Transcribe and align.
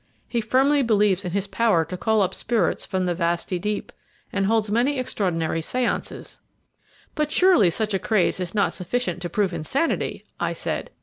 He 0.27 0.41
firmly 0.41 0.81
believes 0.81 1.25
in 1.25 1.31
his 1.31 1.45
power 1.45 1.85
to 1.85 1.95
call 1.95 2.23
up 2.23 2.33
spirits 2.33 2.87
from 2.87 3.05
the 3.05 3.13
vasty 3.13 3.59
deep, 3.59 3.91
and 4.33 4.47
holds 4.47 4.71
many 4.71 4.97
extraordinary 4.97 5.61
séances." 5.61 6.39
"But 7.13 7.31
surely 7.31 7.69
such 7.69 7.93
a 7.93 7.99
craze 7.99 8.39
is 8.39 8.55
not 8.55 8.73
sufficient 8.73 9.21
to 9.21 9.29
prove 9.29 9.53
insanity!" 9.53 10.25
I 10.39 10.53
said. 10.53 10.89